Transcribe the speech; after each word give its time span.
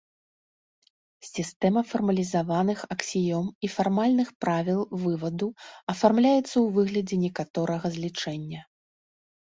Сістэма 1.31 1.81
фармалізаваных 1.91 2.79
аксіём 2.95 3.45
і 3.67 3.71
фармальных 3.75 4.27
правіл 4.45 4.79
вываду 5.05 5.49
афармляецца 5.95 6.41
ў 6.41 6.67
выглядзе 6.79 7.15
некаторага 7.29 7.87
злічэння. 7.99 8.61